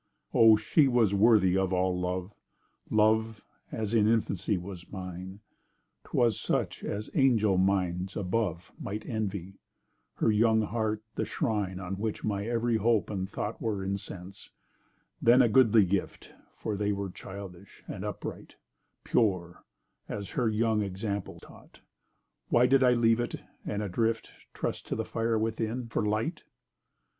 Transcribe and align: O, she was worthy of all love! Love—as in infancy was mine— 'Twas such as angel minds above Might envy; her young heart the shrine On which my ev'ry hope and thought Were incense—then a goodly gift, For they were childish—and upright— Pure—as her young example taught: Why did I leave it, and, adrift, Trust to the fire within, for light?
O, 0.33 0.55
she 0.55 0.87
was 0.87 1.13
worthy 1.13 1.55
of 1.55 1.71
all 1.71 1.95
love! 1.99 2.33
Love—as 2.89 3.93
in 3.93 4.07
infancy 4.07 4.57
was 4.57 4.91
mine— 4.91 5.41
'Twas 6.05 6.39
such 6.39 6.83
as 6.83 7.11
angel 7.13 7.59
minds 7.59 8.17
above 8.17 8.71
Might 8.79 9.05
envy; 9.05 9.59
her 10.15 10.31
young 10.31 10.59
heart 10.63 11.03
the 11.13 11.23
shrine 11.23 11.79
On 11.79 11.99
which 11.99 12.23
my 12.23 12.47
ev'ry 12.47 12.77
hope 12.77 13.11
and 13.11 13.29
thought 13.29 13.61
Were 13.61 13.83
incense—then 13.83 15.39
a 15.39 15.47
goodly 15.47 15.85
gift, 15.85 16.33
For 16.55 16.75
they 16.75 16.91
were 16.91 17.11
childish—and 17.11 18.03
upright— 18.03 18.55
Pure—as 19.03 20.31
her 20.31 20.49
young 20.49 20.81
example 20.81 21.39
taught: 21.39 21.79
Why 22.49 22.65
did 22.65 22.83
I 22.83 22.93
leave 22.93 23.19
it, 23.19 23.35
and, 23.67 23.83
adrift, 23.83 24.31
Trust 24.55 24.87
to 24.87 24.95
the 24.95 25.05
fire 25.05 25.37
within, 25.37 25.89
for 25.89 26.03
light? 26.03 26.43